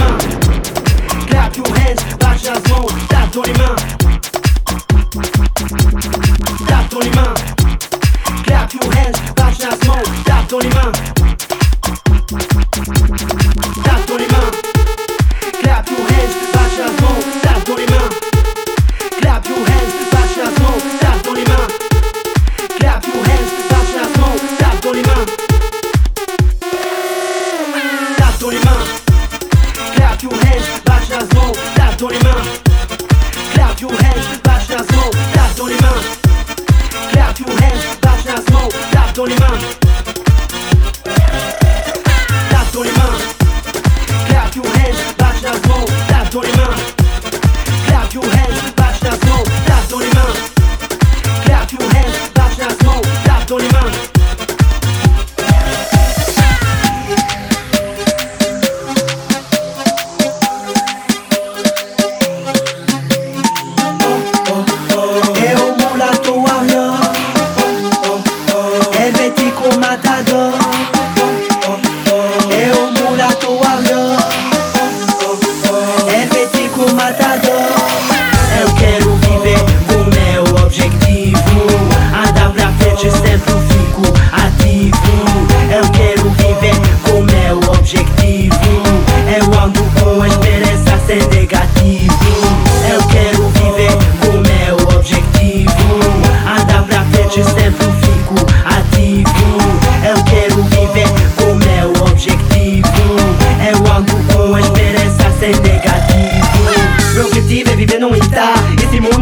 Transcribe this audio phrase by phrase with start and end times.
[0.00, 1.26] mains.
[1.26, 2.92] Clap your hands, back jazz mode.
[3.08, 3.76] Tape dans les mains.
[6.68, 7.34] Tape dans les mains.
[8.44, 11.19] Clap your hands, back dans les.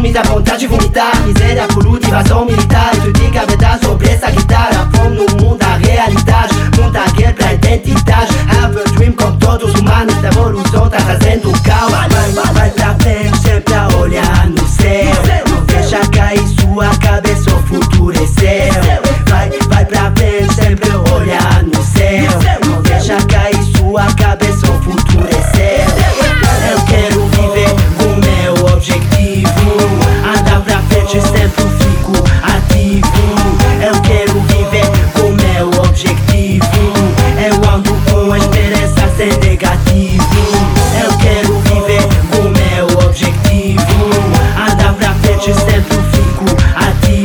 [0.09, 1.15] Me dá vontade de vomitar.
[1.21, 5.77] Miséria por invasão militar Tu diga a verdade sobre essa guitarra Fome no mundo, a
[5.77, 6.55] realidade.
[6.75, 8.35] Muita guerra, identidade.
[8.49, 10.15] Have a dream com todos os humanos.
[10.15, 13.88] Revolução tá trazendo calma Vai, vai, vai pra frente, é sempre ao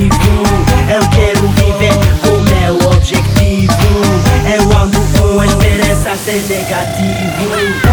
[0.09, 0.65] vivo.
[0.89, 1.93] Eu quero viver
[2.23, 3.73] com meu objetivo.
[4.53, 7.84] Eu ando com esperança ser negativo.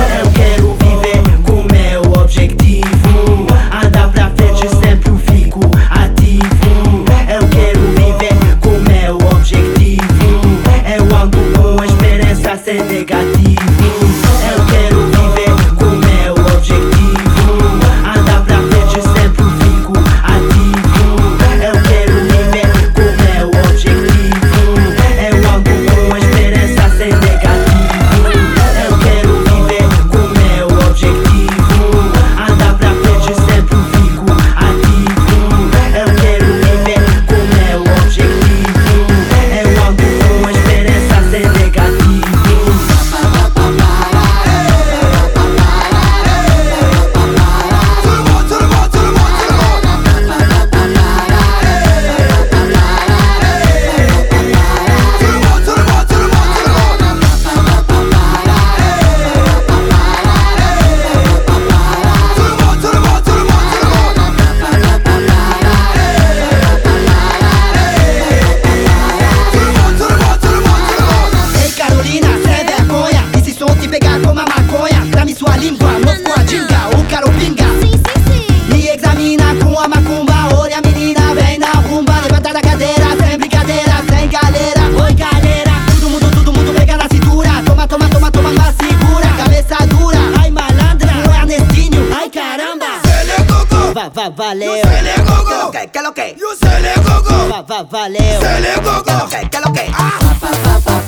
[96.60, 97.34] Se le coco.
[97.50, 98.42] Va, va, váleu.
[98.42, 99.28] Se le coco.
[99.30, 99.92] ¿Qué, qué lo que?
[99.94, 100.20] Ah.
[100.42, 101.01] Va, va, va,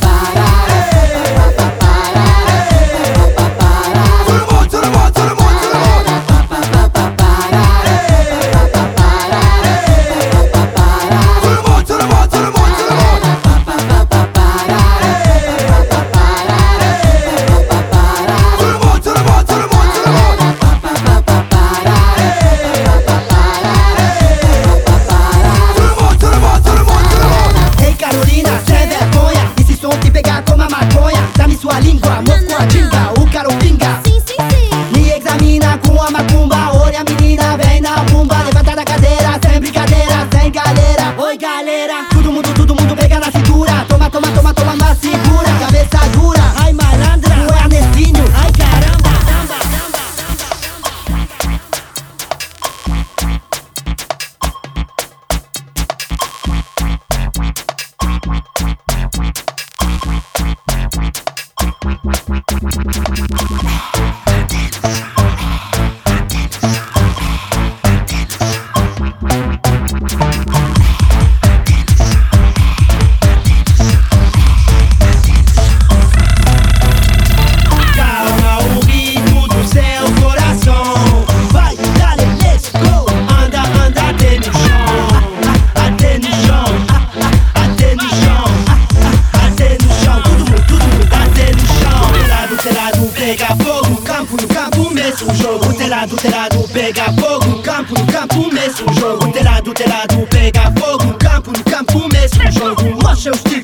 [99.93, 102.51] gado pega fogo, campo no campo mesmo.
[102.51, 103.62] Jogo rocha, os tiros.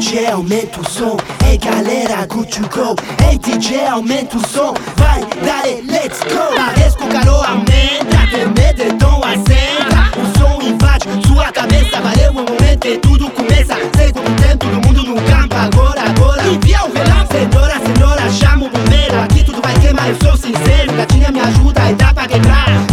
[0.00, 1.18] DJ, aumenta o som.
[1.44, 2.96] Hey galera, good to go.
[3.38, 4.72] DJ, aumenta o som.
[4.96, 6.40] Vai, dale, let's go.
[6.58, 8.26] Abre o calor, aumenta.
[8.30, 10.18] Temededom, assenta.
[10.18, 12.00] O som invade sua cabeça.
[12.00, 13.76] Valeu o momento e tudo começa.
[13.94, 15.54] Sei quanto tempo do mundo no campo.
[15.54, 16.48] Agora, agora.
[16.48, 17.28] Envia o relógio.
[17.30, 19.20] Senhora, senhora, chama o bombeiro.
[19.20, 20.94] Aqui tudo vai queimar, eu sou sincero.
[20.96, 22.89] Gatinha, me ajuda e dá pra quebrar.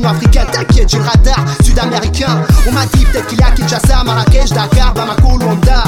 [0.00, 2.42] latino-africain, t'inquiète, j'ai le radar sud-américain.
[2.66, 5.84] On m'a dit peut-être qu'il y a Kinshasa, Marrakech, Dakar, Bamako, Luanda.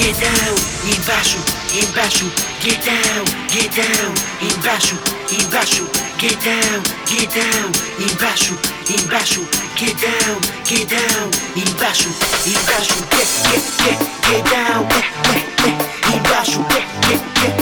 [0.00, 0.56] get down,
[0.88, 1.38] embaixo,
[1.76, 2.26] embaixo,
[2.64, 4.96] get down, get down, embaixo,
[5.28, 5.84] embaixo,
[6.18, 7.68] get down, get down,
[8.00, 8.54] embaixo,
[8.88, 9.42] embaixo,
[9.76, 12.08] get down, get down, embaixo,
[12.48, 14.88] embaixo, get, get, get, get down,
[16.14, 17.59] embaixo, get, get, get.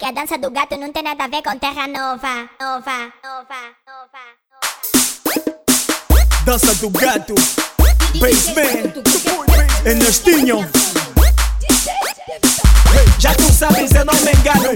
[0.00, 2.48] Que a dança do gato não tem nada a ver com Terra Nova.
[2.58, 4.22] Nova, nova, nova.
[6.42, 7.34] Dança do gato,
[8.18, 8.94] Baseman,
[9.84, 10.66] Ernestinho.
[13.18, 14.72] Já tu sabes, eu não me engano.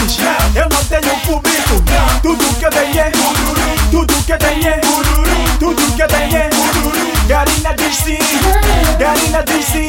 [0.00, 0.18] Mercedes,
[0.54, 1.82] eu não tenho público.
[2.22, 3.12] Tudo que eu tenho é,
[3.90, 4.80] tudo que eu tenho é,
[5.58, 6.50] tudo que eu tenho é.
[7.26, 8.18] Garina diz sim,
[8.98, 9.88] Garina diz sim.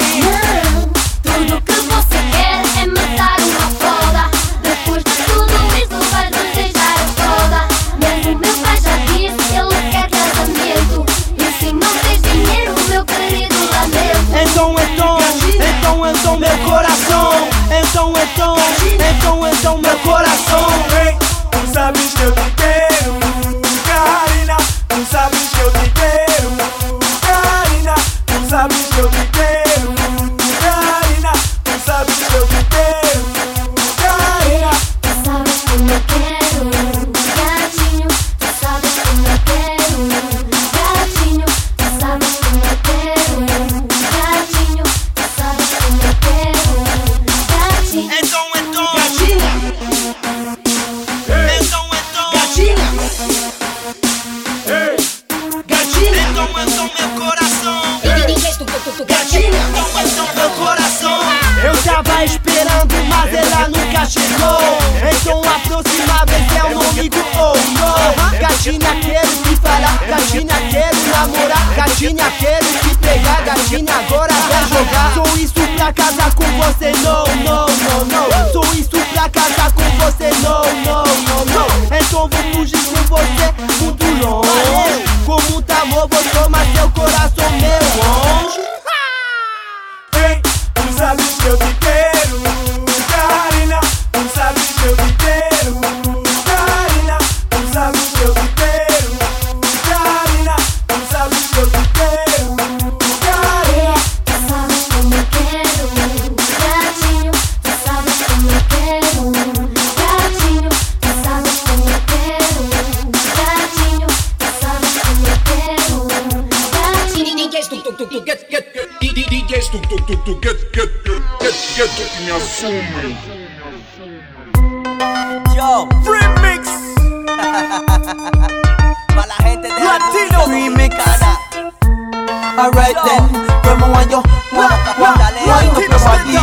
[135.83, 136.33] Wind up your body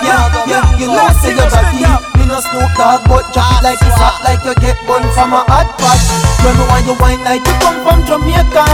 [0.00, 1.84] Yeah, yeah, you know I say your body
[2.16, 5.32] Me no Snoop Dogg, but drop it like it's hot Like you get bun from
[5.32, 6.00] a hot pot.
[6.40, 8.64] Remember when you wine like you come from Jamaica.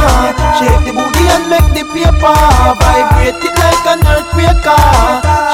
[0.60, 2.36] Shake the booty and make the paper.
[2.78, 4.62] Vibrate it like an earthquake.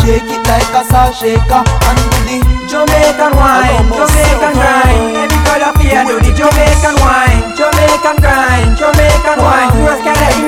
[0.03, 1.63] Shake it like a salt shaker.
[1.63, 5.17] And do the Jamaican wine, Jamaican grind.
[5.23, 9.80] Every girl up here do the Jamaican wine, Jamaican grind, Jamaican wine.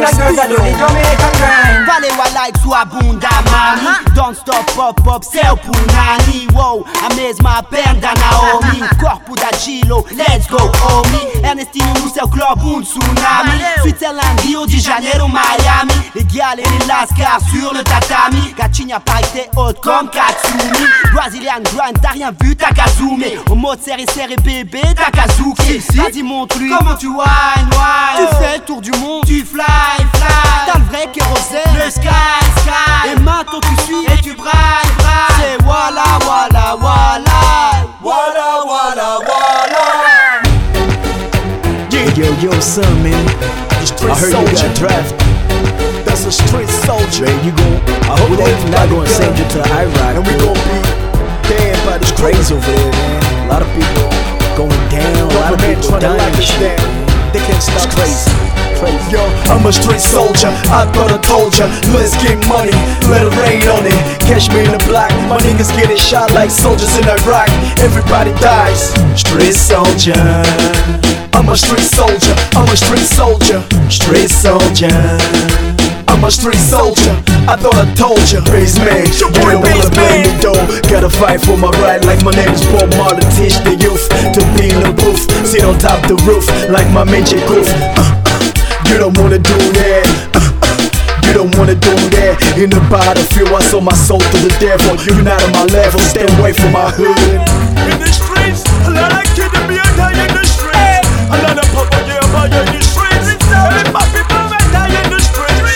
[0.04, 1.82] I girls Jamaican grind.
[2.34, 8.96] Like mami Don't stop, pop, pop, céu pro nani Wow, a mesma perna Naomi O
[8.96, 13.62] corpo da Gilo, let's go, homie Ernestinho no seu club, um tsunami.
[13.80, 15.92] Switzerland, Rio de Janeiro, Miami.
[16.14, 18.54] Les gars, les lascar sur le tatami.
[18.56, 20.86] Gatinha pailleté haute comme Katsumi.
[21.12, 22.56] Brazilian grind, t'as rien vu,
[22.98, 23.38] zoomer.
[23.50, 24.82] Au mode serré, serré, bébé,
[25.36, 26.70] zouker Vas-y, montre-lui.
[26.70, 29.62] Comment tu wine, wine Tu fais le tour du monde, tu fly,
[30.14, 30.66] fly.
[30.66, 31.74] T'as le vrai kérosène.
[31.74, 32.09] Le sky,
[32.59, 33.11] sky.
[33.12, 35.37] Et maintenant tu suis et tu brailles, brailles.
[35.38, 37.22] C'est voilà, voilà, voilà.
[38.00, 39.83] Voilà, voilà, voilà.
[41.90, 43.12] Yeah, yo, yo, son, man.
[44.02, 45.18] I heard you got drafted.
[46.05, 47.26] That's a street soldier.
[47.44, 50.16] You gon' I hope they not gonna send you to Iraq.
[50.16, 50.78] And we gon' be
[51.48, 53.46] dead by this crazy over there, man.
[53.46, 54.09] A lot of people
[54.57, 55.31] going down.
[55.31, 56.18] A lot of people dying.
[56.18, 56.78] Like shit.
[57.33, 58.51] They can't stop it's crazy
[59.73, 61.66] street soldier, I thought I told ya.
[61.97, 62.77] Let's get money,
[63.09, 63.97] let it rain on it.
[64.21, 67.49] Catch me in the black, my niggas getting shot like soldiers in Iraq.
[67.81, 68.92] Everybody dies.
[69.18, 70.21] Street soldier.
[71.33, 74.92] I'm a street soldier, I'm a street soldier, street soldier.
[76.07, 77.16] I'm a street soldier,
[77.49, 78.45] I thought I told ya.
[78.45, 80.62] Praise man, you don't wanna me though.
[80.87, 83.25] Gotta fight for my right, like my name is Bob Marley.
[83.35, 87.03] Teach the youth to be in the booth, sit on top the roof, like my
[87.25, 87.40] J.
[87.49, 87.66] Goof.
[87.97, 88.12] Uh,
[88.92, 90.05] You don't wanna do that.
[91.24, 92.37] You don't wanna do that.
[92.61, 95.00] In the battlefield, I sold my soul to the devil.
[95.09, 97.09] You're not on my level, stay away from my hood.
[97.88, 101.09] In the streets, a lot of kids be a die in the streets.
[101.33, 103.40] A lot of papa yeah, buy in the streets.
[103.48, 105.72] And my people may die in the streets.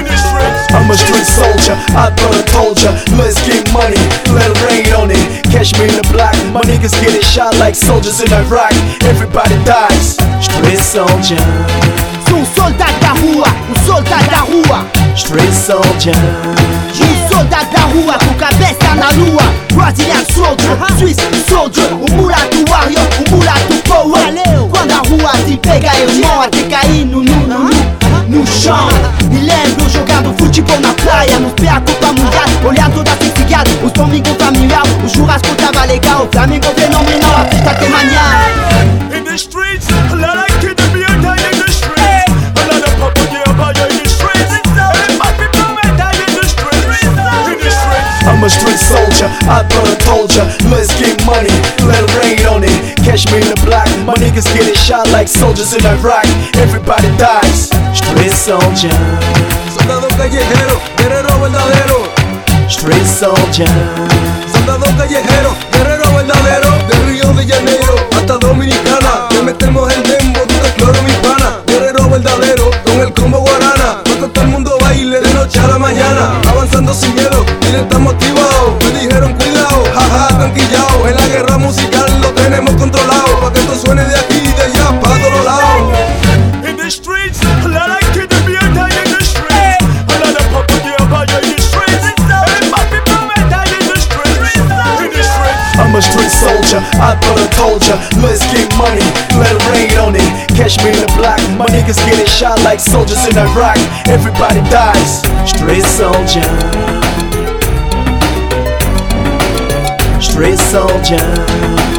[0.00, 0.64] In the streets.
[0.72, 2.96] I'm a street soldier, I thought I told ya.
[3.20, 4.00] Let's get money,
[4.32, 5.20] let it rain on it.
[5.52, 8.72] Catch me in the black, my niggas getting shot like soldiers in Iraq.
[9.04, 11.36] Everybody dies, street soldier.
[11.36, 14.86] Sou um soldado da rua, um soldado da rua.
[15.14, 16.14] Street soldier.
[17.00, 19.42] Um soldado da rua com cabeça na lua.
[19.72, 21.16] Brazilian soldier, Swiss
[21.48, 21.92] soldier.
[21.92, 24.24] Um mulato warrior, um mulato power.
[24.70, 27.70] Quando a rua te pega, irmão Até cair no, no, no,
[28.28, 28.88] no, chão.
[29.30, 33.92] Me lembro jogando futebol na praia Nos pés a Copa Mundial Olhando toda cigada Os
[33.92, 37.36] domingos familiar O churrasco tava legal Flamengo fenomenal.
[37.40, 38.13] A festa que manhã
[50.04, 51.52] told ya Let's get money,
[51.88, 55.28] let it rain on it Catch me in the black, my niggas getting shot like
[55.28, 58.94] soldiers in Iraq Everybody dies, street soldier
[59.74, 61.98] Soldado callejero, guerrero verdadero.
[62.68, 63.68] Street soldier
[64.50, 66.70] Soldado callejero, guerrero verdadero.
[66.88, 69.28] De Río de Janeiro hasta Dominicana.
[69.32, 71.58] Le metemos el dembo, tú te cloro mi pana.
[71.66, 74.02] Guerrero verdadero, con el combo guarana.
[74.04, 76.40] Todo el mundo baile de noche a la mañana.
[76.48, 77.18] Avanzando sin
[83.84, 86.68] suene de aquí y de allá, pa' todos lados.
[86.68, 89.84] In the streets, a lot of kids be die in the streets.
[90.08, 92.06] A lot of papa yeah, buy in the streets.
[92.90, 94.56] People may die in the streets.
[94.56, 95.64] In the streets.
[95.76, 99.04] I'm a street soldier, I thought I told ya Let's get money,
[99.36, 102.78] let it rain on it Catch me in the black, my niggas getting shot like
[102.78, 106.46] soldiers in Iraq Everybody dies, street soldier
[110.22, 111.93] Street soldier